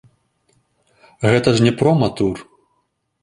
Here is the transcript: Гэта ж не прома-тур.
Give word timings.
Гэта 1.29 1.49
ж 1.59 1.65
не 1.67 1.73
прома-тур. 1.81 2.37